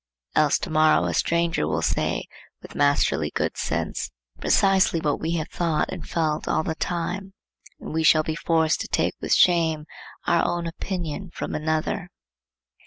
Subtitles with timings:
[0.33, 2.25] Else to morrow a stranger will say
[2.59, 7.35] with masterly good sense precisely what we have thought and felt all the time,
[7.79, 9.85] and we shall be forced to take with shame
[10.25, 12.09] our own opinion from another.